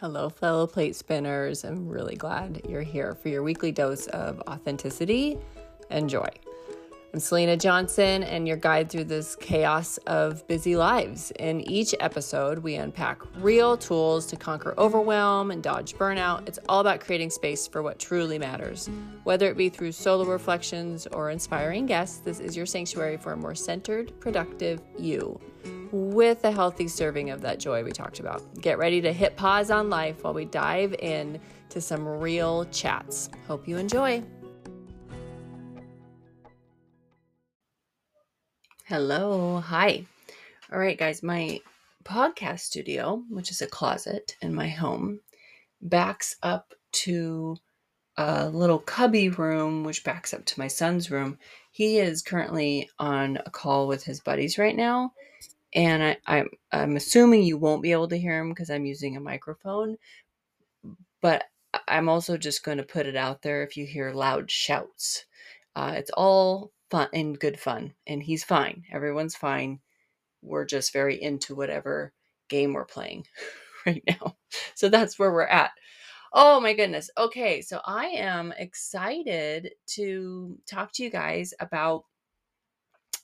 [0.00, 1.62] Hello, fellow plate spinners.
[1.62, 5.36] I'm really glad you're here for your weekly dose of authenticity
[5.90, 6.26] and joy.
[7.12, 11.32] I'm Selena Johnson and your guide through this chaos of busy lives.
[11.32, 16.48] In each episode, we unpack real tools to conquer overwhelm and dodge burnout.
[16.48, 18.88] It's all about creating space for what truly matters.
[19.24, 23.36] Whether it be through solo reflections or inspiring guests, this is your sanctuary for a
[23.36, 25.38] more centered, productive you
[25.92, 28.42] with a healthy serving of that joy we talked about.
[28.60, 31.40] Get ready to hit pause on life while we dive in
[31.70, 33.28] to some real chats.
[33.46, 34.22] Hope you enjoy.
[38.84, 39.60] Hello.
[39.60, 40.04] Hi.
[40.72, 41.22] All right, guys.
[41.22, 41.60] My
[42.04, 45.20] podcast studio, which is a closet in my home,
[45.80, 47.56] backs up to
[48.16, 51.38] a little cubby room, which backs up to my son's room.
[51.70, 55.12] He is currently on a call with his buddies right now.
[55.74, 59.16] And I, I'm, I'm assuming you won't be able to hear him because I'm using
[59.16, 59.96] a microphone.
[61.20, 61.44] But
[61.86, 65.24] I'm also just going to put it out there if you hear loud shouts.
[65.76, 67.94] Uh, it's all fun and good fun.
[68.06, 68.84] And he's fine.
[68.92, 69.80] Everyone's fine.
[70.42, 72.12] We're just very into whatever
[72.48, 73.26] game we're playing
[73.86, 74.36] right now.
[74.74, 75.70] So that's where we're at.
[76.32, 77.10] Oh my goodness.
[77.18, 77.60] Okay.
[77.60, 82.04] So I am excited to talk to you guys about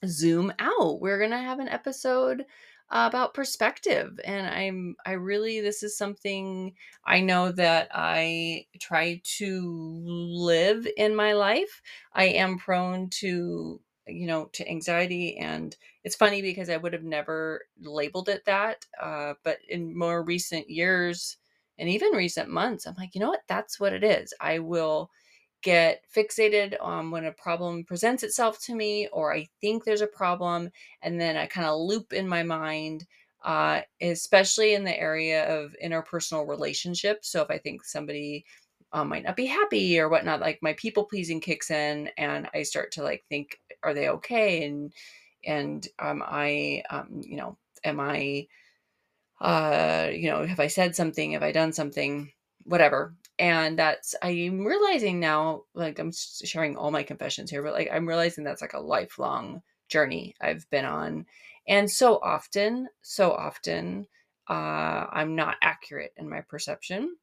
[0.07, 1.01] Zoom out.
[1.01, 2.45] We're going to have an episode
[2.91, 6.73] about perspective and i'm i really this is something
[7.05, 9.61] i know that i try to
[10.07, 11.83] live in my life.
[12.13, 17.03] I am prone to you know to anxiety and it's funny because i would have
[17.03, 21.39] never labeled it that uh, but in more recent years
[21.79, 23.43] and even recent months i'm like you know what?
[23.49, 24.33] That's what it is.
[24.41, 25.11] I will
[25.67, 30.07] get fixated on when a problem presents itself to me or I think there's a
[30.07, 30.71] problem
[31.03, 33.05] and then I kind of loop in my mind
[33.45, 37.31] uh, especially in the area of interpersonal relationships.
[37.31, 38.45] So if I think somebody
[38.93, 42.63] um, might not be happy or whatnot, like my people pleasing kicks in, and I
[42.63, 44.65] start to like think, are they okay?
[44.65, 44.93] And
[45.45, 48.47] and um, I, um, you know, am I,
[49.41, 51.33] uh, you know, have I said something?
[51.33, 52.33] Have I done something?
[52.65, 57.89] Whatever and that's i'm realizing now like i'm sharing all my confessions here but like
[57.93, 61.27] i'm realizing that's like a lifelong journey i've been on
[61.69, 64.07] and so often so often
[64.49, 67.17] uh, i'm not accurate in my perception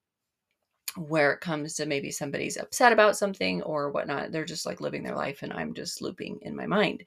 [0.95, 5.01] where it comes to maybe somebody's upset about something or whatnot they're just like living
[5.01, 7.03] their life and i'm just looping in my mind.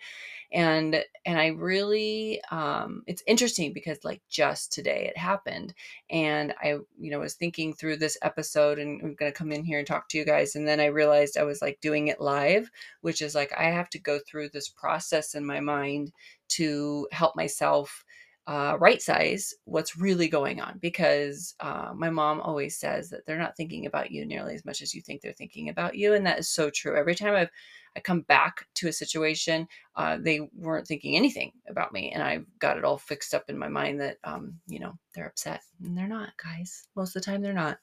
[0.53, 5.75] And and i really um it's interesting because like just today it happened
[6.11, 9.65] and i you know was thinking through this episode and i'm going to come in
[9.65, 12.21] here and talk to you guys and then i realized i was like doing it
[12.21, 12.71] live
[13.01, 16.13] which is like i have to go through this process in my mind
[16.49, 18.05] to help myself
[18.47, 23.39] uh, right size what's really going on because uh, my mom always says that they're
[23.39, 26.25] not thinking about you nearly as much as you think they're thinking about you and
[26.25, 26.97] that is so true.
[26.97, 27.51] Every time i've
[27.97, 32.45] i come back to a situation uh, they weren't thinking anything about me and i've
[32.59, 35.97] got it all fixed up in my mind that um, you know they're upset and
[35.97, 36.87] they're not guys.
[36.95, 37.79] Most of the time they're not.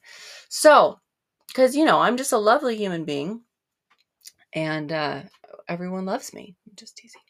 [0.48, 0.98] So
[1.48, 3.42] because you know i'm just a lovely human being
[4.54, 5.22] and uh,
[5.68, 6.54] everyone loves me.
[6.66, 7.20] I'm just teasing.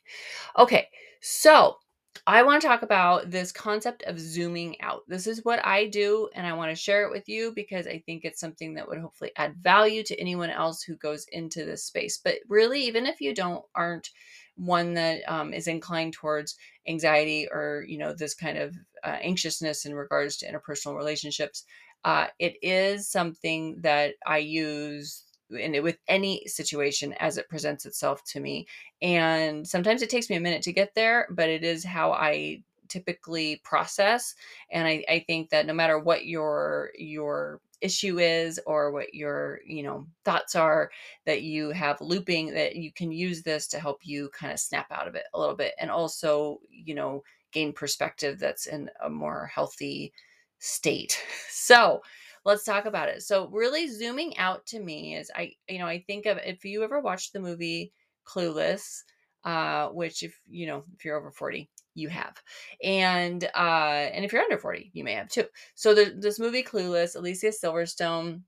[0.59, 0.89] Okay
[1.27, 1.79] so
[2.27, 5.03] I want to talk about this concept of zooming out.
[5.09, 7.99] This is what I do, and I want to share it with you because I
[8.07, 11.85] think it's something that would hopefully add value to anyone else who goes into this
[11.85, 12.19] space.
[12.23, 14.11] But really, even if you don't aren't
[14.57, 16.57] one that um, is inclined towards
[16.89, 21.65] anxiety or you know this kind of uh, anxiousness in regards to interpersonal relationships,
[22.05, 25.24] uh, it is something that I use
[25.57, 28.67] in with any situation as it presents itself to me.
[29.03, 32.63] And sometimes it takes me a minute to get there, but it is how I
[32.89, 34.35] typically process.
[34.71, 39.61] And I, I think that no matter what your your issue is or what your
[39.67, 40.91] you know thoughts are
[41.27, 44.91] that you have looping that you can use this to help you kind of snap
[44.91, 47.23] out of it a little bit and also you know
[47.53, 50.13] gain perspective that's in a more healthy
[50.61, 52.01] state so
[52.45, 53.23] let's talk about it.
[53.23, 56.83] So really zooming out to me is I you know, I think of if you
[56.83, 57.93] ever watched the movie
[58.27, 59.03] Clueless,
[59.45, 62.43] uh, which if you know, if you're over 40, you have.
[62.83, 65.45] And uh and if you're under 40, you may have too.
[65.75, 68.43] So the, this movie Clueless, Alicia Silverstone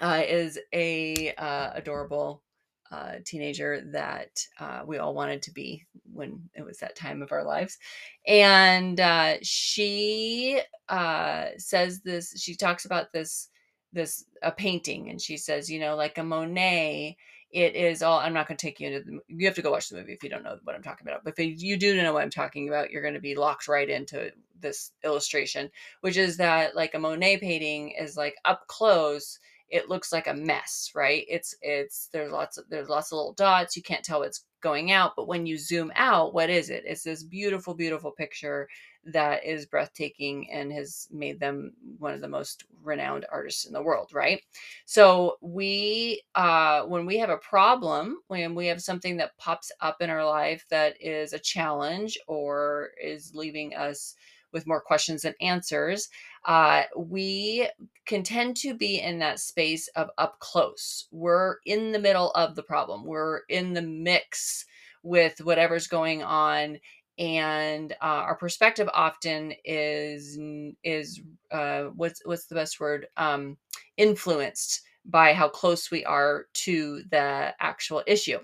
[0.00, 2.42] uh, is a uh, adorable
[2.90, 7.32] uh, teenager that uh, we all wanted to be when it was that time of
[7.32, 7.78] our lives.
[8.26, 13.48] And uh, she uh, says this, she talks about this,
[13.92, 17.16] this, a painting, and she says, you know, like a Monet
[17.52, 19.70] it is all i'm not going to take you into the you have to go
[19.70, 21.96] watch the movie if you don't know what i'm talking about but if you do
[21.96, 24.30] know what i'm talking about you're going to be locked right into
[24.60, 30.12] this illustration which is that like a monet painting is like up close it looks
[30.12, 31.24] like a mess right?
[31.28, 34.90] It's it's there's lots of there's lots of little dots you can't tell what's going
[34.90, 36.84] out but when you zoom out what is it?
[36.86, 38.68] It's this beautiful beautiful picture
[39.04, 43.82] that is breathtaking and has made them one of the most renowned artists in the
[43.82, 44.42] world right?
[44.84, 50.00] So we uh when we have a problem when we have something that pops up
[50.00, 54.14] in our life that is a challenge or is leaving us
[54.52, 56.08] with more questions than answers
[56.46, 57.68] uh, we
[58.06, 61.08] can tend to be in that space of up close.
[61.10, 63.04] We're in the middle of the problem.
[63.04, 64.64] We're in the mix
[65.02, 66.78] with whatever's going on
[67.18, 70.38] and uh, our perspective often is
[70.84, 71.20] is
[71.50, 73.06] uh, what's what's the best word?
[73.16, 73.56] Um,
[73.96, 78.38] influenced by how close we are to the actual issue.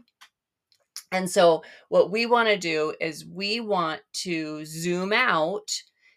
[1.10, 5.70] And so what we want to do is we want to zoom out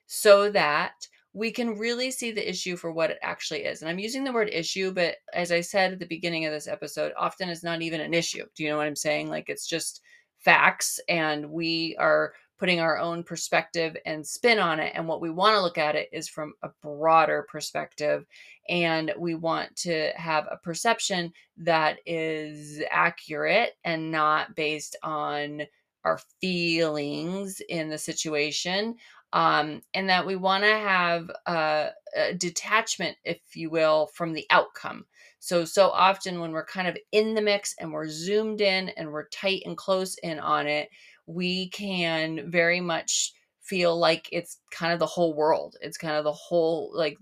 [0.06, 0.94] so that
[1.36, 3.82] we can really see the issue for what it actually is.
[3.82, 6.68] And I'm using the word issue, but as I said at the beginning of this
[6.68, 8.46] episode, often it's not even an issue.
[8.56, 9.28] Do you know what I'm saying?
[9.28, 10.02] Like it's just
[10.40, 14.94] facts and we are putting our own perspective and spin on it.
[14.96, 18.26] And what we want to look at it is from a broader perspective.
[18.70, 25.64] And we want to have a perception that is accurate and not based on
[26.06, 28.96] our feelings in the situation.
[29.33, 34.45] Um, and that we want to have a, a detachment, if you will, from the
[34.50, 35.06] outcome.
[35.39, 39.12] So, so often when we're kind of in the mix and we're zoomed in and
[39.12, 40.89] we're tight and close in on it,
[41.27, 45.75] we can very much feel like it's kind of the whole world.
[45.81, 47.18] It's kind of the whole, like,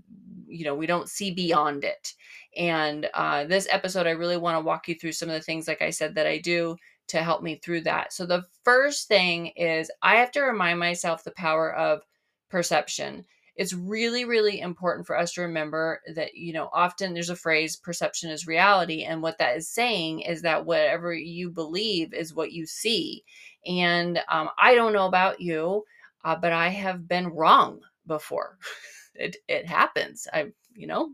[0.45, 2.13] you know, we don't see beyond it.
[2.55, 5.67] And uh, this episode, I really want to walk you through some of the things,
[5.67, 6.75] like I said, that I do
[7.07, 8.13] to help me through that.
[8.13, 12.01] So, the first thing is I have to remind myself the power of
[12.49, 13.25] perception.
[13.55, 17.75] It's really really important for us to remember that you know often there's a phrase
[17.75, 22.51] perception is reality and what that is saying is that whatever you believe is what
[22.51, 23.23] you see.
[23.65, 25.83] And um, i don't know about you
[26.25, 28.57] uh, but i have been wrong before.
[29.15, 30.27] It, it happens.
[30.33, 31.11] I you know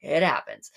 [0.00, 0.70] it happens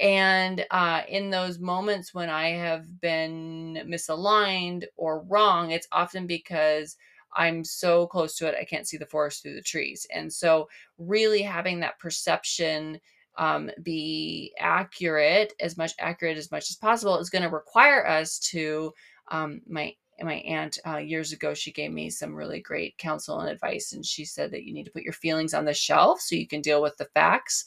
[0.00, 6.96] and uh, in those moments when i have been misaligned or wrong it's often because
[7.36, 10.06] I'm so close to it, I can't see the forest through the trees.
[10.12, 10.68] And so,
[10.98, 12.98] really having that perception
[13.38, 18.38] um, be accurate, as much accurate as much as possible, is going to require us
[18.50, 18.92] to.
[19.28, 23.50] Um, my my aunt uh, years ago, she gave me some really great counsel and
[23.50, 26.34] advice, and she said that you need to put your feelings on the shelf so
[26.34, 27.64] you can deal with the facts.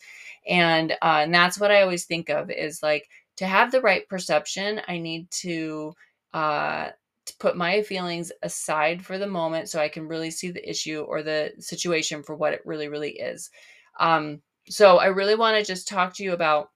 [0.47, 4.07] And uh, and that's what I always think of is like to have the right
[4.09, 4.81] perception.
[4.87, 5.93] I need to
[6.33, 6.89] uh,
[7.25, 11.01] to put my feelings aside for the moment so I can really see the issue
[11.01, 13.51] or the situation for what it really, really is.
[13.99, 16.69] Um, so I really want to just talk to you about,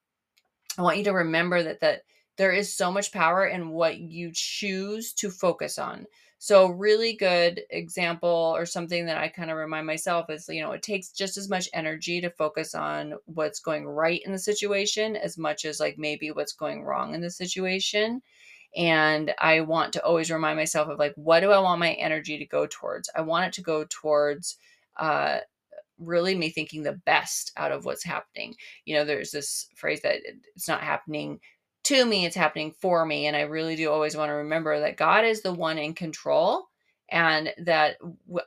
[0.77, 2.03] I want you to remember that that
[2.37, 6.05] there is so much power in what you choose to focus on.
[6.39, 10.73] So really good example or something that I kind of remind myself is, you know,
[10.73, 15.15] it takes just as much energy to focus on what's going right in the situation
[15.15, 18.21] as much as like maybe what's going wrong in the situation.
[18.75, 22.37] And i want to always remind myself of like what do i want my energy
[22.39, 23.09] to go towards?
[23.15, 24.57] I want it to go towards
[24.97, 25.37] uh
[25.99, 28.55] really me thinking the best out of what's happening.
[28.85, 30.17] You know there's this phrase that
[30.55, 31.39] it's not happening
[31.83, 34.97] to me it's happening for me and i really do always want to remember that
[34.97, 36.67] god is the one in control
[37.09, 37.97] and that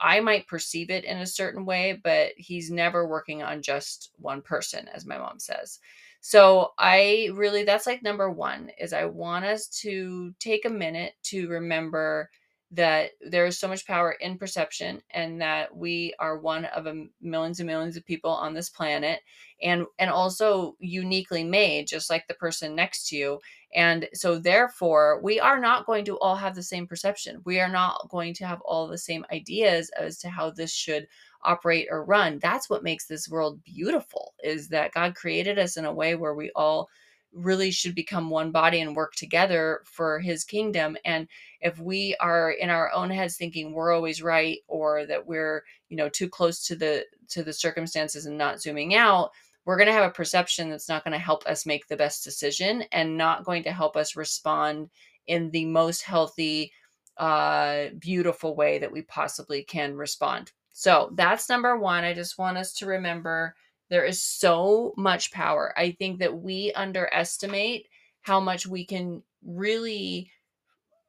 [0.01, 4.43] I might perceive it in a certain way, but he's never working on just one
[4.43, 5.79] person, as my mom says.
[6.21, 11.13] So I really that's like number 1 is I want us to take a minute
[11.25, 12.31] to remember
[12.73, 17.07] that there is so much power in perception and that we are one of a
[17.21, 19.21] millions and millions of people on this planet
[19.63, 23.41] and and also uniquely made just like the person next to you.
[23.75, 27.41] And so therefore we are not going to all have the same perception.
[27.45, 31.07] We are not going to have all the same ideas as to how this should
[31.45, 32.41] operate or run.
[32.41, 36.35] That's what makes this world beautiful is that god created us in a way where
[36.35, 36.89] we all
[37.33, 41.29] really should become one body and work together for his kingdom and
[41.61, 45.97] if we are in our own heads thinking we're always right or that we're you
[45.97, 49.31] know too close to the to the circumstances and not zooming out
[49.65, 52.25] we're going to have a perception that's not going to help us make the best
[52.25, 54.89] decision and not going to help us respond
[55.27, 56.73] in the most healthy
[57.19, 62.05] uh beautiful way that we possibly can respond so that's number one.
[62.05, 63.55] I just want us to remember
[63.91, 65.73] there is so much power.
[65.77, 67.89] I think that we underestimate
[68.23, 70.31] how much we can really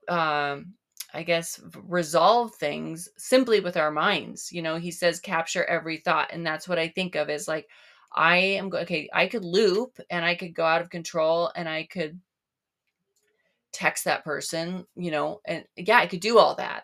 [0.10, 0.74] um
[1.14, 4.52] I guess resolve things simply with our minds.
[4.52, 7.68] You know, he says capture every thought and that's what I think of is like
[8.14, 11.68] I am go- okay, I could loop and I could go out of control and
[11.70, 12.20] I could
[13.72, 16.84] text that person, you know, and yeah, I could do all that.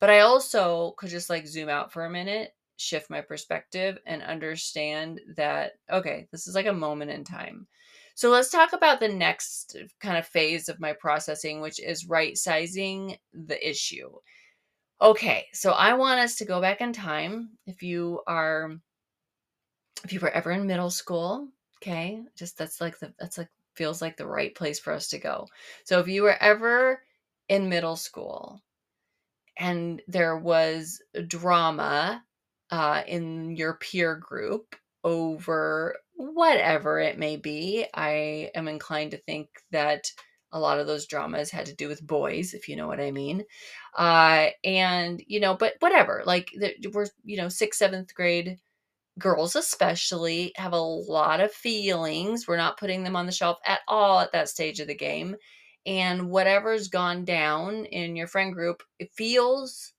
[0.00, 4.22] But I also could just like zoom out for a minute, shift my perspective, and
[4.22, 7.66] understand that, okay, this is like a moment in time.
[8.14, 12.36] So let's talk about the next kind of phase of my processing, which is right
[12.36, 14.10] sizing the issue.
[15.00, 17.50] Okay, so I want us to go back in time.
[17.66, 18.76] If you are,
[20.04, 24.02] if you were ever in middle school, okay, just that's like the, that's like feels
[24.02, 25.46] like the right place for us to go.
[25.84, 27.02] So if you were ever
[27.48, 28.60] in middle school
[29.56, 32.22] and there was drama
[32.70, 39.48] uh, in your peer group over whatever it may be, I am inclined to think
[39.70, 40.10] that
[40.52, 43.10] a lot of those dramas had to do with boys, if you know what I
[43.10, 43.44] mean.
[43.96, 46.50] Uh, and, you know, but whatever, like
[46.92, 48.58] we're, you know, sixth, seventh grade
[49.18, 52.48] girls especially have a lot of feelings.
[52.48, 55.36] We're not putting them on the shelf at all at that stage of the game.
[55.86, 59.92] And whatever's gone down in your friend group, it feels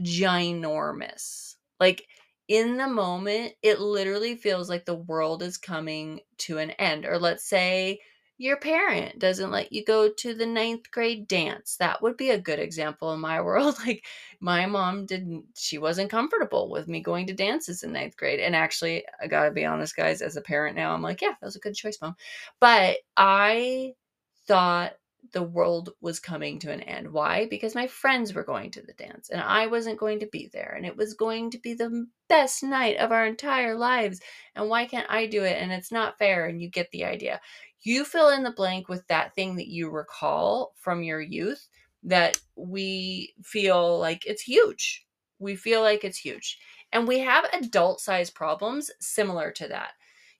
[0.00, 1.55] ginormous.
[1.80, 2.06] Like
[2.48, 7.04] in the moment, it literally feels like the world is coming to an end.
[7.06, 8.00] Or let's say
[8.38, 11.76] your parent doesn't let you go to the ninth grade dance.
[11.78, 13.76] That would be a good example in my world.
[13.86, 14.04] Like
[14.40, 18.40] my mom didn't, she wasn't comfortable with me going to dances in ninth grade.
[18.40, 21.46] And actually, I gotta be honest, guys, as a parent now, I'm like, yeah, that
[21.46, 22.14] was a good choice, mom.
[22.60, 23.94] But I
[24.46, 24.92] thought
[25.32, 27.12] the world was coming to an end.
[27.12, 27.46] Why?
[27.48, 30.74] Because my friends were going to the dance and I wasn't going to be there.
[30.76, 34.20] And it was going to be the best night of our entire lives.
[34.54, 35.58] And why can't I do it?
[35.60, 36.46] And it's not fair.
[36.46, 37.40] And you get the idea.
[37.80, 41.68] You fill in the blank with that thing that you recall from your youth
[42.02, 45.06] that we feel like it's huge.
[45.38, 46.58] We feel like it's huge.
[46.92, 49.92] And we have adult sized problems similar to that.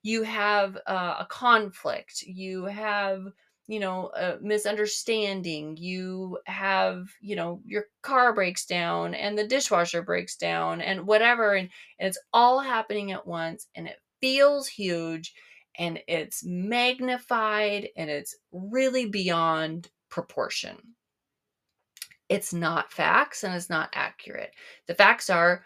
[0.02, 3.26] You have uh, a conflict, you have
[3.68, 10.02] you know a misunderstanding you have you know your car breaks down and the dishwasher
[10.02, 11.68] breaks down and whatever and,
[11.98, 15.34] and it's all happening at once and it feels huge
[15.78, 20.94] and it's magnified and it's really beyond proportion.
[22.28, 24.54] It's not facts and it's not accurate.
[24.86, 25.64] The facts are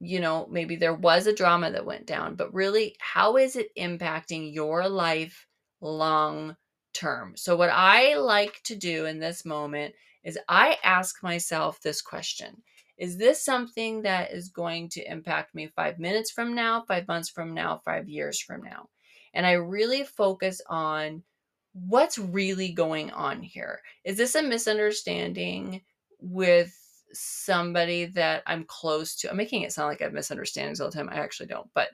[0.00, 3.74] you know maybe there was a drama that went down but really how is it
[3.78, 5.46] impacting your life
[5.80, 6.56] long
[6.94, 7.36] term.
[7.36, 12.62] So, what I like to do in this moment is I ask myself this question
[12.96, 17.28] Is this something that is going to impact me five minutes from now, five months
[17.28, 18.88] from now, five years from now?
[19.34, 21.22] And I really focus on
[21.72, 23.80] what's really going on here.
[24.04, 25.82] Is this a misunderstanding
[26.20, 26.72] with
[27.12, 29.30] somebody that I'm close to?
[29.30, 31.08] I'm making it sound like I have misunderstandings all the time.
[31.08, 31.88] I actually don't, but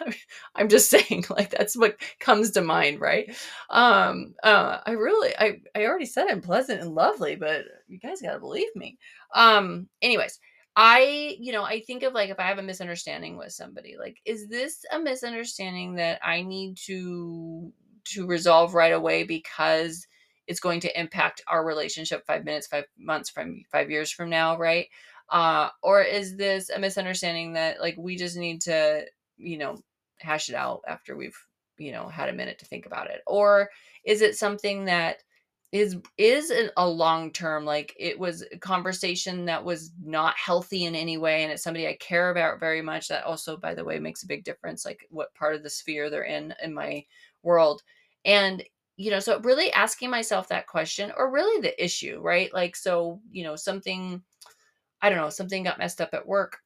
[0.54, 3.34] I'm just saying, like that's what comes to mind, right?
[3.70, 8.22] Um, uh, I really, I, I already said I'm pleasant and lovely, but you guys
[8.22, 8.98] gotta believe me.
[9.34, 10.38] Um, anyways,
[10.76, 14.18] I, you know, I think of like if I have a misunderstanding with somebody, like,
[14.24, 17.72] is this a misunderstanding that I need to
[18.12, 20.06] to resolve right away because
[20.46, 24.56] it's going to impact our relationship five minutes, five months from five years from now,
[24.56, 24.86] right?
[25.30, 29.04] Uh, or is this a misunderstanding that like we just need to
[29.38, 29.76] you know,
[30.18, 31.36] hash it out after we've,
[31.78, 33.22] you know, had a minute to think about it?
[33.26, 33.70] Or
[34.04, 35.18] is it something that
[35.70, 40.94] is is a long term like it was a conversation that was not healthy in
[40.94, 43.98] any way and it's somebody i care about very much that also by the way
[43.98, 47.04] makes a big difference like what part of the sphere they're in in my
[47.42, 47.82] world
[48.24, 48.64] and
[48.96, 53.20] you know so really asking myself that question or really the issue right like so
[53.30, 54.22] you know something
[55.02, 56.60] i don't know something got messed up at work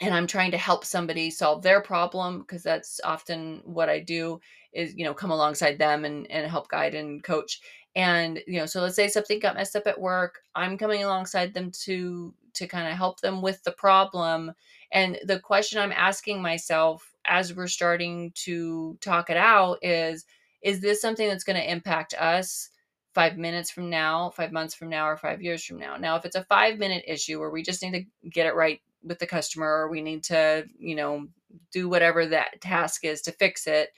[0.00, 4.40] and I'm trying to help somebody solve their problem because that's often what I do
[4.72, 7.60] is you know come alongside them and and help guide and coach.
[7.96, 11.54] And you know so let's say something got messed up at work I'm coming alongside
[11.54, 14.52] them to to kind of help them with the problem.
[14.92, 20.24] And the question I'm asking myself as we're starting to talk it out is
[20.62, 22.70] is this something that's going to impact us
[23.14, 25.96] 5 minutes from now 5 months from now or 5 years from now?
[25.96, 28.80] Now if it's a 5 minute issue where we just need to get it right
[29.02, 31.26] with the customer or we need to you know
[31.72, 33.90] do whatever that task is to fix it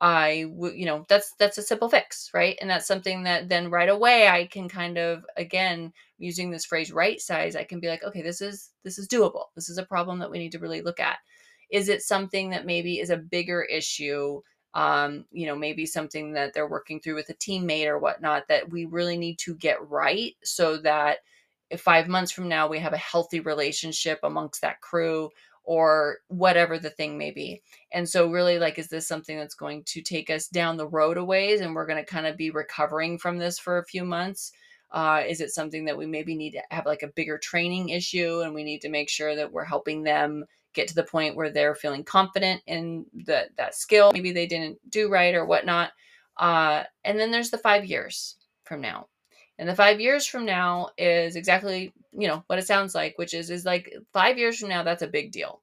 [0.00, 2.58] i would you know that's that's a simple fix right?
[2.60, 6.92] And that's something that then right away i can kind of again using this phrase
[6.92, 9.46] right size i can be like okay this is this is doable.
[9.56, 11.18] This is a problem that we need to really look at.
[11.70, 14.40] Is it something that maybe is a bigger issue
[14.74, 18.68] um, you know, maybe something that they're working through with a teammate or whatnot that
[18.68, 21.18] we really need to get right so that
[21.70, 25.30] if five months from now we have a healthy relationship amongst that crew
[25.64, 27.62] or whatever the thing may be.
[27.90, 31.16] And so, really, like, is this something that's going to take us down the road
[31.16, 34.04] a ways and we're going to kind of be recovering from this for a few
[34.04, 34.52] months?
[34.90, 38.42] Uh, is it something that we maybe need to have like a bigger training issue
[38.44, 41.50] and we need to make sure that we're helping them get to the point where
[41.50, 45.90] they're feeling confident in the, that skill maybe they didn't do right or whatnot
[46.36, 49.06] uh, and then there's the five years from now
[49.58, 53.34] and the five years from now is exactly you know what it sounds like which
[53.34, 55.60] is is like five years from now that's a big deal.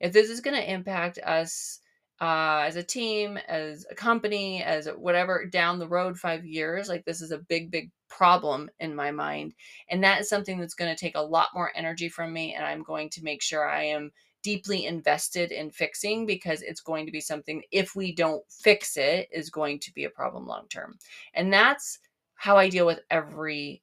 [0.00, 1.80] If this is going to impact us
[2.20, 7.04] uh, as a team as a company as whatever down the road five years like
[7.04, 9.52] this is a big big problem in my mind
[9.90, 12.64] and that is something that's going to take a lot more energy from me and
[12.64, 14.10] i'm going to make sure i am
[14.46, 19.28] deeply invested in fixing because it's going to be something if we don't fix it
[19.32, 20.96] is going to be a problem long term.
[21.34, 21.98] And that's
[22.36, 23.82] how i deal with every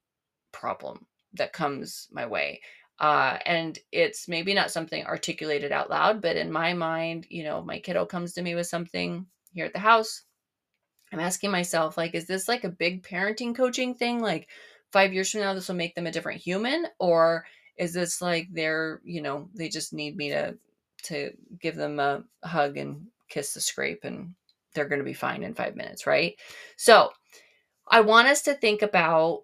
[0.52, 2.62] problem that comes my way
[3.00, 7.62] uh, and it's maybe not something articulated out loud but in my mind you know
[7.62, 10.24] my kiddo comes to me with something here at the house.
[11.12, 14.20] I'm asking myself like is this like a big parenting coaching thing?
[14.20, 14.50] Like
[14.92, 16.88] five years from now this will make them a different human?
[17.00, 17.46] Or
[17.78, 20.58] is this like they're you know they just need me to
[21.04, 24.34] to give them a hug and kiss the scrape and
[24.74, 26.36] they're going to be fine in 5 minutes right?
[26.78, 27.12] So
[27.88, 29.42] i want us to think about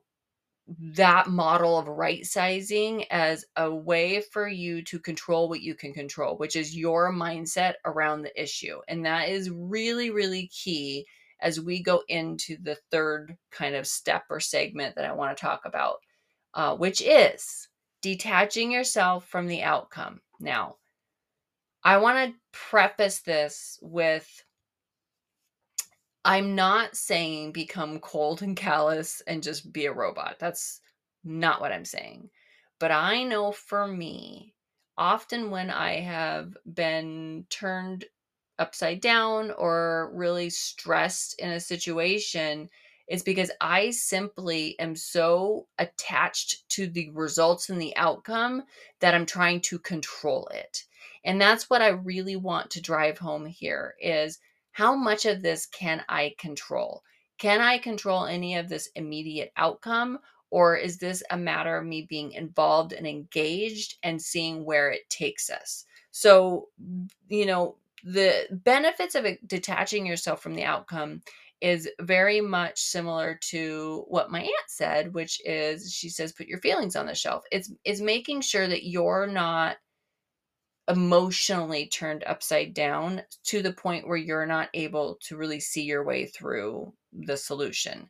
[0.79, 5.93] that model of right sizing as a way for you to control what you can
[5.93, 8.79] control, which is your mindset around the issue.
[8.87, 11.07] And that is really, really key
[11.41, 15.41] as we go into the third kind of step or segment that I want to
[15.41, 15.97] talk about,
[16.53, 17.67] uh, which is
[18.01, 20.21] detaching yourself from the outcome.
[20.39, 20.75] Now,
[21.83, 24.43] I want to preface this with
[26.29, 30.35] I'm not saying become cold and callous and just be a robot.
[30.37, 30.79] That's
[31.23, 32.29] not what I'm saying.
[32.79, 34.53] But I know for me,
[34.95, 38.05] often when I have been turned
[38.59, 42.69] upside down or really stressed in a situation,
[43.07, 48.61] is because I simply am so attached to the results and the outcome
[48.99, 50.83] that I'm trying to control it.
[51.23, 54.37] And that's what I really want to drive home here is
[54.79, 57.03] how much of this can I control?
[57.37, 60.19] Can I control any of this immediate outcome
[60.51, 65.09] or is this a matter of me being involved and engaged and seeing where it
[65.09, 65.83] takes us?
[66.11, 66.69] So,
[67.27, 71.23] you know, the benefits of detaching yourself from the outcome
[71.59, 76.61] is very much similar to what my aunt said, which is she says put your
[76.61, 77.43] feelings on the shelf.
[77.51, 79.75] It's it's making sure that you're not
[80.89, 86.03] emotionally turned upside down to the point where you're not able to really see your
[86.03, 88.09] way through the solution.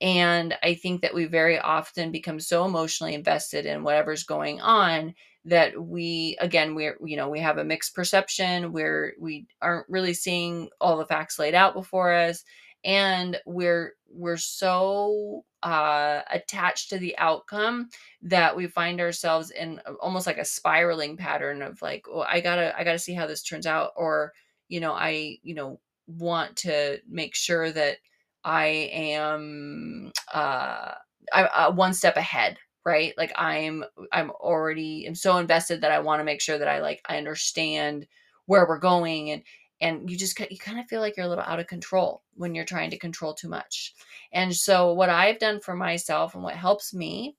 [0.00, 5.14] And I think that we very often become so emotionally invested in whatever's going on
[5.44, 10.12] that we again we're you know we have a mixed perception where we aren't really
[10.12, 12.44] seeing all the facts laid out before us
[12.84, 17.88] and we're we're so uh, attached to the outcome
[18.22, 22.76] that we find ourselves in almost like a spiraling pattern of like oh i gotta
[22.78, 24.32] i gotta see how this turns out or
[24.68, 27.96] you know i you know want to make sure that
[28.44, 30.92] i am uh
[31.32, 33.12] I, uh, one step ahead right?
[33.18, 36.80] Like i'm i'm already am so invested that i want to make sure that i
[36.80, 38.06] like i understand
[38.46, 39.42] where we're going and
[39.80, 42.54] and you just you kind of feel like you're a little out of control when
[42.54, 43.94] you're trying to control too much.
[44.32, 47.36] And so what i've done for myself and what helps me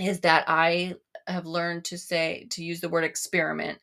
[0.00, 0.94] is that i
[1.26, 3.78] have learned to say to use the word experiment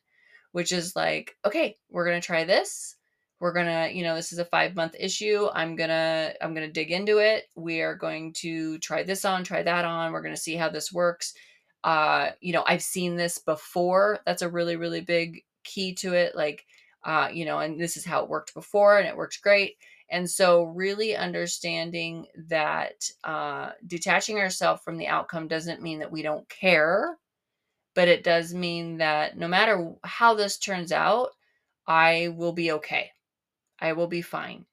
[0.56, 2.96] which is like okay we're going to try this.
[3.40, 5.48] We're going to you know this is a 5 month issue.
[5.52, 7.44] I'm going to i'm going to dig into it.
[7.54, 10.12] We are going to try this on try that on.
[10.12, 11.34] We're going to see how this works.
[11.84, 14.20] Uh you know i've seen this before.
[14.24, 16.34] That's a really really big key to it.
[16.34, 16.64] Like
[17.06, 19.76] uh, you know, and this is how it worked before and it worked great.
[20.10, 26.22] And so, really understanding that uh, detaching ourselves from the outcome doesn't mean that we
[26.22, 27.16] don't care,
[27.94, 31.30] but it does mean that no matter how this turns out,
[31.86, 33.10] I will be okay.
[33.80, 34.66] I will be fine.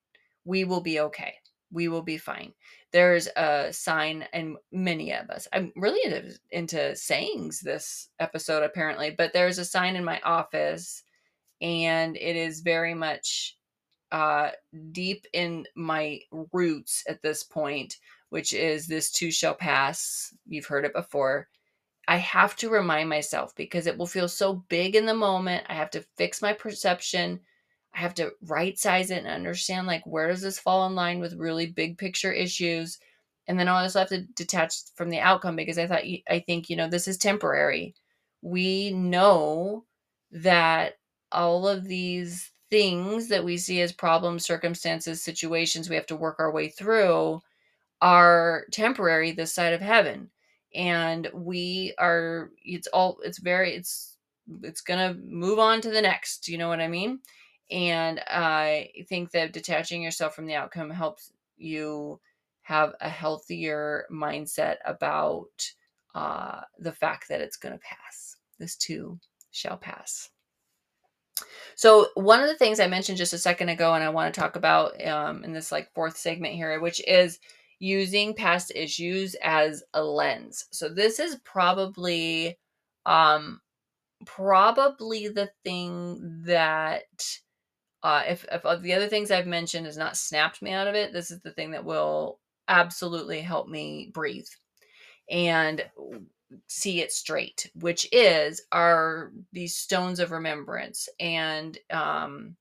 [0.44, 1.36] We will be okay.
[1.72, 2.54] We will be fine.
[2.92, 9.12] There's a sign, and many of us, I'm really into, into sayings this episode apparently,
[9.12, 11.04] but there's a sign in my office
[11.64, 13.58] and it is very much
[14.12, 14.52] uh,
[14.92, 16.20] deep in my
[16.52, 17.98] roots at this point,
[18.30, 20.36] which is this too shall pass.
[20.46, 21.48] You've heard it before.
[22.08, 25.66] I have to remind myself because it will feel so big in the moment.
[25.70, 27.40] I have to fix my perception.
[27.96, 31.20] I have to right size it and understand like where does this fall in line
[31.20, 33.00] with really big picture issues.
[33.48, 36.70] And then I also have to detach from the outcome because I thought I think,
[36.70, 37.96] you know, this is temporary.
[38.42, 39.86] We know
[40.32, 40.96] that
[41.34, 46.40] all of these things that we see as problems, circumstances, situations we have to work
[46.40, 47.42] our way through
[48.02, 50.30] are temporary this side of heaven.
[50.74, 54.18] And we are it's all it's very it's
[54.64, 57.20] it's going to move on to the next, you know what I mean?
[57.72, 62.20] And I think that detaching yourself from the outcome helps you
[62.64, 65.72] have a healthier mindset about
[66.16, 68.38] uh, the fact that it's going to pass.
[68.60, 69.20] This too
[69.52, 70.30] shall pass.
[71.76, 74.40] So one of the things I mentioned just a second ago, and I want to
[74.40, 77.40] talk about um, in this like fourth segment here, which is
[77.80, 80.66] using past issues as a lens.
[80.72, 82.58] So this is probably
[83.06, 83.60] um,
[84.26, 87.04] probably the thing that
[88.04, 91.14] uh, if, if the other things I've mentioned has not snapped me out of it,
[91.14, 94.48] this is the thing that will absolutely help me breathe
[95.30, 95.84] and
[96.68, 101.10] see it straight, which is are these stones of remembrance.
[101.20, 102.58] And um,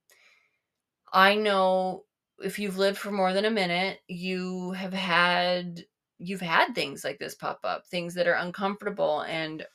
[1.13, 2.05] I know
[2.43, 5.85] if you've lived for more than a minute, you have had
[6.19, 9.67] you've had things like this pop up, things that are uncomfortable and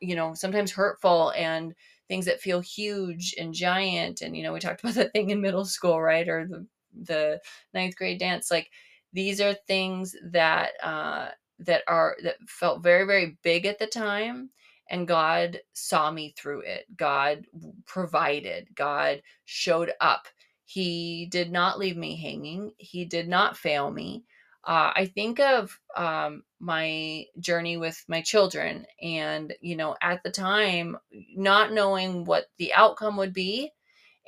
[0.00, 1.74] you know sometimes hurtful and
[2.08, 4.22] things that feel huge and giant.
[4.22, 6.28] And you know we talked about that thing in middle school right?
[6.28, 7.40] Or the the
[7.74, 8.50] ninth grade dance.
[8.50, 8.70] Like
[9.12, 14.50] these are things that uh that are that felt very very big at the time
[14.90, 16.84] and god saw me through it.
[16.96, 17.46] God
[17.86, 18.68] provided.
[18.74, 20.26] God showed up.
[20.64, 22.72] He did not leave me hanging.
[22.78, 24.24] He did not fail me.
[24.64, 30.30] Uh, I think of um, my journey with my children, and you know, at the
[30.30, 30.98] time,
[31.34, 33.70] not knowing what the outcome would be,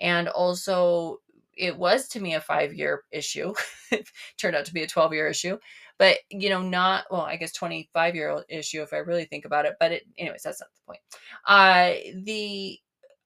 [0.00, 1.18] and also
[1.56, 3.52] it was to me a five year issue.
[3.90, 5.58] It turned out to be a 12 year issue,
[6.00, 9.44] but you know, not well, I guess 25 year old issue if I really think
[9.44, 9.76] about it.
[9.78, 11.00] But it, anyways, that's not the point.
[11.46, 11.92] Uh,
[12.24, 12.78] the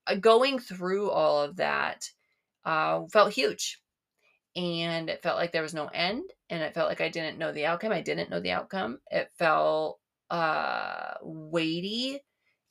[0.08, 2.10] uh, going through all of that
[2.64, 3.80] uh, felt huge
[4.56, 7.52] and it felt like there was no end and it felt like i didn't know
[7.52, 9.98] the outcome i didn't know the outcome it felt
[10.30, 12.20] uh weighty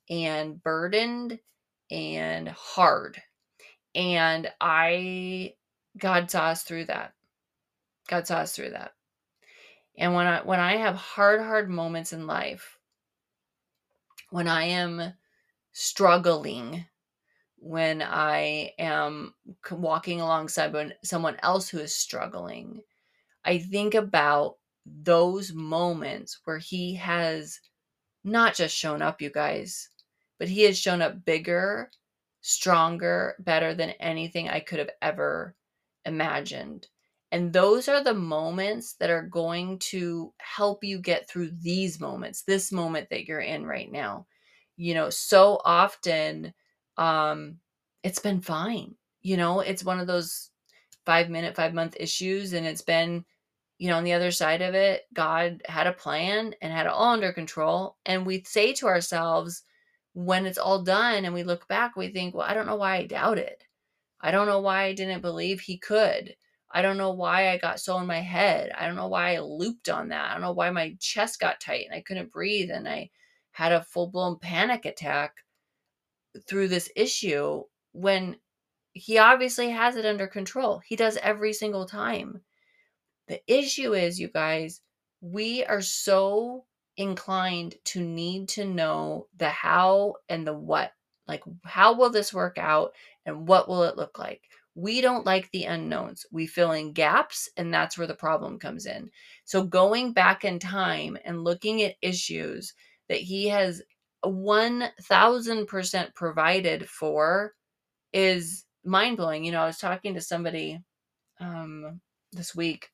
[0.10, 1.40] and burdened
[1.92, 3.22] and hard
[3.96, 5.54] and i
[5.98, 7.14] god saw us through that
[8.08, 8.92] god saw us through that
[9.98, 12.80] and when i when i have hard hard moments in life
[14.30, 15.14] when i am
[15.74, 16.86] struggling
[17.58, 19.34] when I am
[19.72, 22.82] walking alongside someone else who is struggling,
[23.46, 27.60] I think about those moments where he has
[28.24, 29.90] not just shown up, you guys,
[30.40, 31.92] but he has shown up bigger,
[32.42, 35.56] stronger, better than anything I could have ever
[36.06, 36.88] imagined.
[37.34, 42.44] And those are the moments that are going to help you get through these moments,
[42.44, 44.28] this moment that you're in right now.
[44.78, 46.54] You know, so often
[46.98, 47.60] um
[48.04, 50.52] it's been fine you know it's one of those
[51.06, 53.26] five minute five month issues and it's been
[53.80, 56.92] you know on the other side of it god had a plan and had it
[56.92, 59.64] all under control and we say to ourselves
[60.14, 62.98] when it's all done and we look back we think well i don't know why
[62.98, 63.56] i doubted
[64.22, 66.36] i don't know why i didn't believe he could
[66.74, 69.40] i don't know why i got so in my head i don't know why i
[69.40, 72.70] looped on that i don't know why my chest got tight and i couldn't breathe
[72.72, 73.10] and i
[73.52, 75.36] had a full-blown panic attack
[76.48, 78.36] through this issue when
[78.94, 80.80] he obviously has it under control.
[80.86, 82.42] He does every single time.
[83.28, 84.82] The issue is, you guys,
[85.22, 86.66] we are so
[86.98, 90.92] inclined to need to know the how and the what.
[91.28, 92.94] Like, how will this work out
[93.26, 94.42] and what will it look like?
[94.76, 96.26] We don't like the unknowns.
[96.32, 99.10] We fill in gaps, and that's where the problem comes in.
[99.46, 102.74] So, going back in time and looking at issues
[103.10, 103.82] that he has
[104.26, 107.54] 1000% provided for
[108.14, 109.44] is mind blowing.
[109.44, 110.82] You know, I was talking to somebody
[111.40, 112.90] um, this week,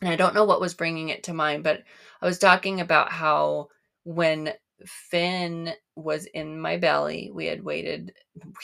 [0.00, 1.82] and I don't know what was bringing it to mind, but
[2.20, 3.68] I was talking about how
[4.04, 4.52] when
[4.86, 8.12] Finn was in my belly, we had waited,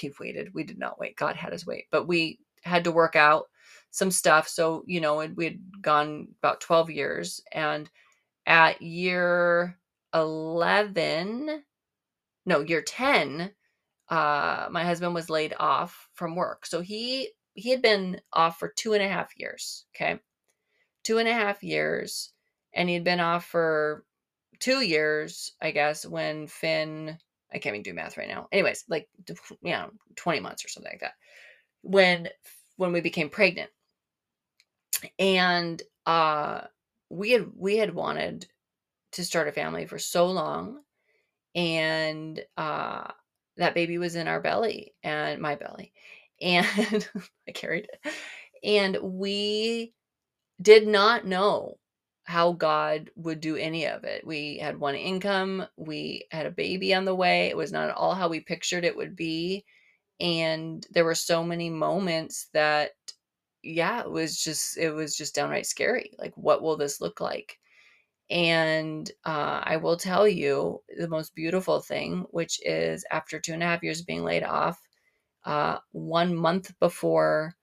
[0.03, 3.17] we waited, we did not wait, God had us wait, but we had to work
[3.17, 3.47] out
[3.91, 4.49] some stuff.
[4.49, 7.89] So, you know, we had gone about 12 years, and
[8.47, 9.79] at year
[10.15, 11.63] 11,
[12.47, 13.53] no, year 10,
[14.09, 16.67] uh, my husband was laid off from work.
[16.67, 19.85] So he he had been off for two and a half years.
[19.95, 20.21] Okay.
[21.03, 22.33] Two and a half years.
[22.73, 24.05] And he had been off for
[24.61, 27.19] two years, I guess, when Finn
[27.53, 28.49] I can't even do math right now.
[28.53, 29.09] Anyways, like
[29.63, 31.15] you know, 20 months or something like that.
[31.83, 32.29] when
[32.77, 33.71] when we became pregnant
[35.19, 36.63] and uh
[37.11, 38.47] we had we had wanted
[39.13, 40.81] to start a family for so long
[41.55, 43.09] and uh
[43.57, 45.93] that baby was in our belly and my belly
[46.43, 47.09] and
[47.49, 48.15] i carried it
[48.65, 49.95] and we
[50.63, 51.79] did not know
[52.29, 54.27] how god would do any of it.
[54.27, 57.97] We had one income we had a baby on the way it was not at
[57.97, 59.65] all how we pictured it would be
[60.21, 62.93] and there were so many moments that
[63.63, 67.59] yeah it was just it was just downright scary like what will this look like?
[68.31, 73.63] And uh, i will tell you the most beautiful thing which is after two and
[73.63, 74.81] a half years of being laid off
[75.47, 77.55] uh, one month before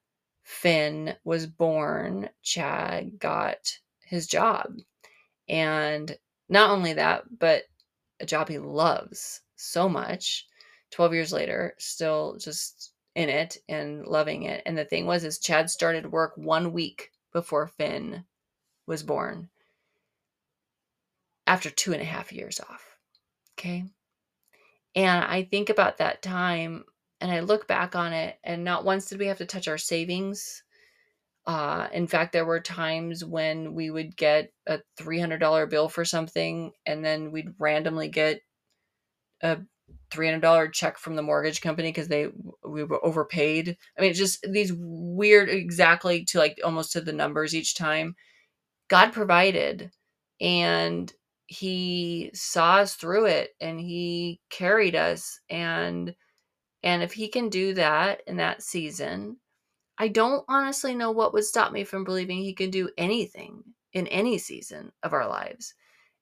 [0.43, 4.67] finn was born chad got his job
[5.49, 6.17] and
[6.49, 7.63] not only that but
[8.19, 10.47] a job he loves so much
[10.91, 14.61] 12 years later still just in it and loving it.
[14.65, 18.25] And the thing was, is Chad started work one week before Finn
[18.85, 19.49] was born
[21.47, 22.97] after two and a half years off.
[23.57, 23.85] Okay.
[24.95, 26.83] And I think about that time
[27.21, 29.77] and I look back on it, and not once did we have to touch our
[29.77, 30.63] savings.
[31.47, 36.71] Uh, in fact, there were times when we would get a $300 bill for something,
[36.85, 38.41] and then we'd randomly get
[39.41, 39.59] a
[40.11, 42.27] $300 check from the mortgage company because they
[42.63, 43.77] we were overpaid.
[43.97, 48.15] I mean just these weird exactly to like almost to the numbers each time.
[48.89, 49.91] God provided
[50.41, 51.11] and
[51.47, 56.15] he saw us through it and he carried us and
[56.83, 59.37] and if he can do that in that season
[59.97, 64.07] i don't honestly know what would stop me from believing he can do anything in
[64.07, 65.73] any season of our lives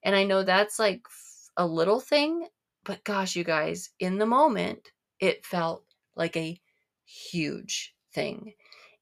[0.04, 1.02] and i know that's like
[1.58, 2.48] a little thing
[2.84, 6.60] but gosh, you guys, in the moment, it felt like a
[7.06, 8.54] huge thing.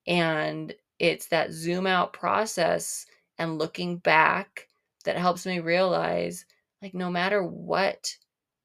[0.07, 3.05] And it's that zoom out process
[3.37, 4.67] and looking back
[5.05, 6.45] that helps me realize
[6.81, 8.15] like, no matter what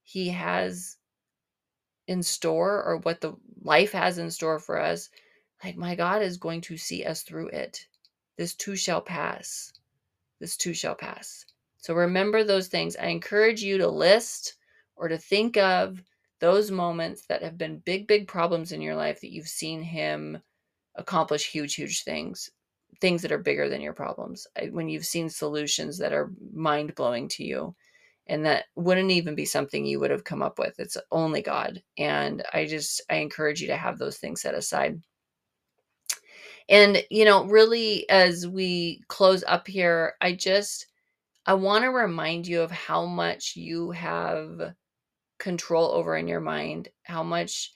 [0.03, 0.97] he has
[2.07, 5.09] in store or what the life has in store for us,
[5.65, 7.87] like, my God is going to see us through it.
[8.37, 9.73] This too shall pass.
[10.41, 11.47] This too shall pass.
[11.79, 12.97] So remember those things.
[12.97, 14.55] I encourage you to list
[14.97, 16.03] or to think of
[16.41, 20.39] those moments that have been big, big problems in your life that you've seen him
[20.97, 22.51] accomplish huge, huge things,
[23.01, 24.47] things that are bigger than your problems.
[24.61, 27.75] Uh, when you've seen solutions that are mind blowing to you
[28.27, 30.75] and that wouldn't even be something you would have come up with.
[30.79, 31.83] It's only God.
[31.97, 35.01] And I just, I encourage you to have those things set aside.
[36.69, 40.87] And, you know, really, as we close up here, I just,
[41.47, 44.75] I want to remind you of how much you have
[45.39, 47.73] control over in your mind, how much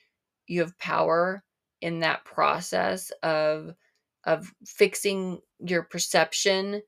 [0.46, 1.44] you have power
[1.80, 3.74] in that process of
[4.24, 6.82] of fixing your perception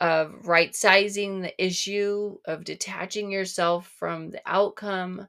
[0.00, 5.26] of right sizing the issue of detaching yourself from the outcome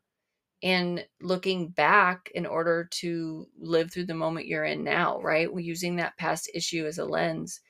[0.65, 5.95] and looking back in order to live through the moment you're in now right using
[5.95, 7.61] that past issue as a lens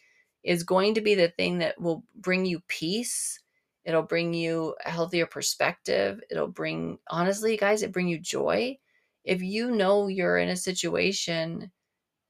[0.43, 3.39] is going to be the thing that will bring you peace
[3.85, 6.19] It'll bring you a healthier perspective.
[6.31, 8.79] It'll bring, honestly, guys, it bring you joy.
[9.23, 11.71] If you know you're in a situation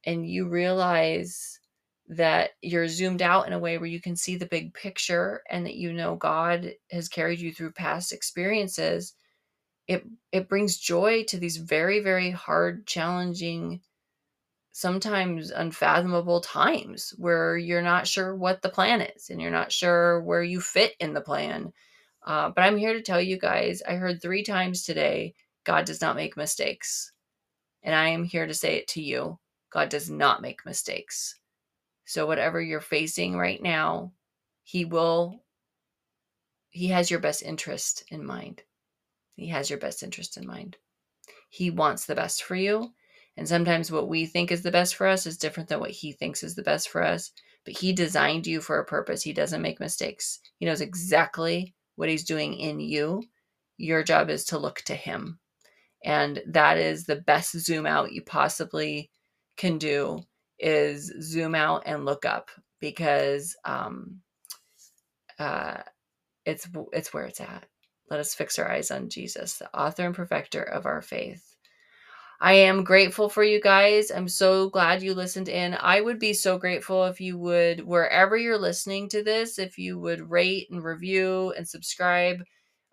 [0.04, 1.60] and you realize
[2.08, 5.66] that you're zoomed out in a way where you can see the big picture and
[5.66, 9.14] that you know God has carried you through past experiences,
[9.88, 13.80] it it brings joy to these very very hard challenging
[14.76, 20.20] sometimes unfathomable times where you're not sure what the plan is and you're not sure
[20.20, 21.72] where you fit in the plan.
[22.26, 26.02] Uh, but I'm here to tell you guys, I heard three times today God does
[26.02, 27.12] not make mistakes.
[27.84, 29.38] And I am here to say it to you
[29.70, 31.40] God does not make mistakes.
[32.04, 34.12] So, whatever you're facing right now,
[34.62, 35.42] He will,
[36.68, 38.62] He has your best interest in mind.
[39.36, 40.76] He has your best interest in mind.
[41.50, 42.92] He wants the best for you.
[43.36, 46.12] And sometimes what we think is the best for us is different than what he
[46.12, 47.32] thinks is the best for us.
[47.64, 49.22] But he designed you for a purpose.
[49.22, 50.40] He doesn't make mistakes.
[50.58, 53.22] He knows exactly what he's doing in you.
[53.76, 55.38] Your job is to look to him.
[56.04, 59.10] And that is the best zoom out you possibly
[59.56, 60.20] can do
[60.58, 64.20] is zoom out and look up because um,
[65.38, 65.78] uh,
[66.44, 67.66] it's it's where it's at.
[68.10, 71.56] Let us fix our eyes on Jesus, the author and perfecter of our faith.
[72.40, 74.10] I am grateful for you guys.
[74.10, 75.76] I'm so glad you listened in.
[75.80, 79.98] I would be so grateful if you would, wherever you're listening to this, if you
[79.98, 82.42] would rate and review and subscribe.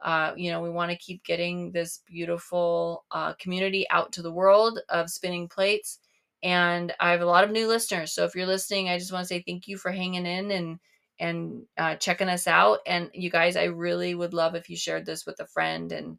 [0.02, 4.32] Uh, you know, we want to keep getting this beautiful uh, community out to the
[4.32, 6.00] world of spinning plates.
[6.42, 8.14] And I have a lot of new listeners.
[8.14, 10.80] So if you're listening, I just want to say thank you for hanging in and
[11.20, 12.80] and uh, checking us out.
[12.86, 16.18] And you guys, I really would love if you shared this with a friend and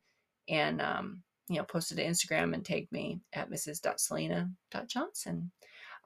[0.49, 5.51] and um, you know posted to Instagram and tagged me at Mrs.Selena.Johnson.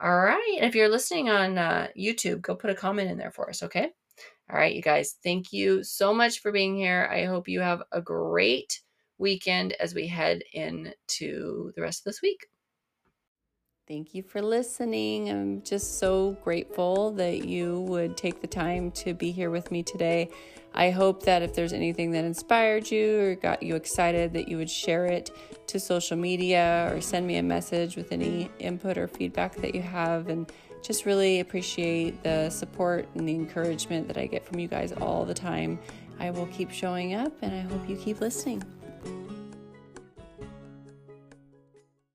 [0.00, 0.54] All right.
[0.56, 3.64] And if you're listening on uh, YouTube, go put a comment in there for us,
[3.64, 3.90] okay?
[4.50, 7.08] All right, you guys, thank you so much for being here.
[7.12, 8.80] I hope you have a great
[9.18, 12.46] weekend as we head into the rest of this week.
[13.88, 15.30] Thank you for listening.
[15.30, 19.82] I'm just so grateful that you would take the time to be here with me
[19.82, 20.28] today.
[20.74, 24.58] I hope that if there's anything that inspired you or got you excited, that you
[24.58, 25.30] would share it
[25.68, 29.80] to social media or send me a message with any input or feedback that you
[29.80, 30.28] have.
[30.28, 34.92] And just really appreciate the support and the encouragement that I get from you guys
[34.92, 35.78] all the time.
[36.20, 38.62] I will keep showing up and I hope you keep listening.